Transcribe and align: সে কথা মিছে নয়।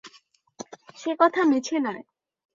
সে 0.97 1.11
কথা 1.19 1.41
মিছে 1.43 1.77
নয়। 1.79 2.03